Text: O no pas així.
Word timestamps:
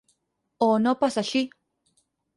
O 0.67 0.69
no 0.85 0.95
pas 1.03 1.19
així. 1.23 1.45